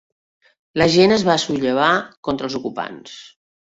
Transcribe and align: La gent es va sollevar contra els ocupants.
La 0.83 0.87
gent 0.95 1.13
es 1.19 1.27
va 1.29 1.37
sollevar 1.45 1.93
contra 2.31 2.53
els 2.53 2.61
ocupants. 2.65 3.19